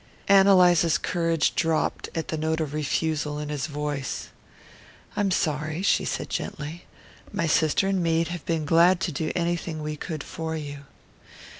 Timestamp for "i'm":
5.15-5.29